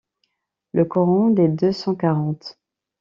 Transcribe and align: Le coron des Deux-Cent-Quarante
Le 0.73 0.85
coron 0.85 1.29
des 1.29 1.47
Deux-Cent-Quarante 1.47 2.57